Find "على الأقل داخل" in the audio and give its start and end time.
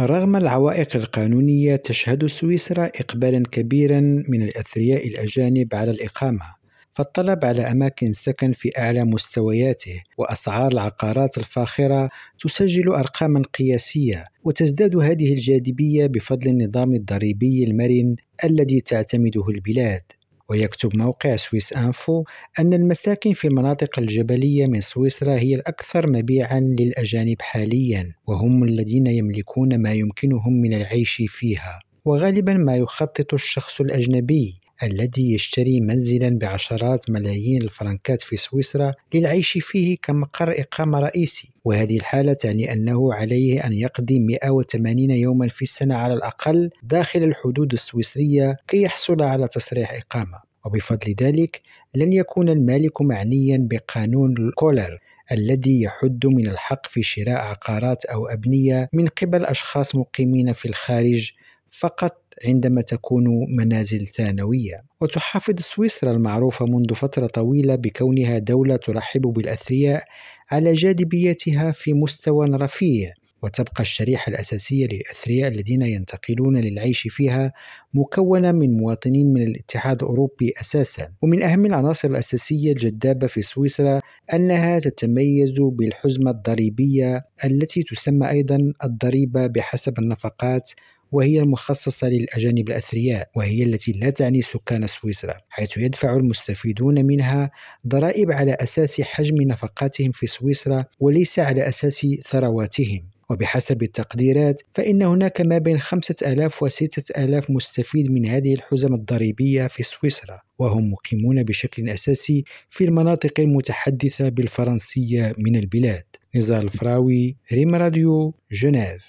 45.94-47.22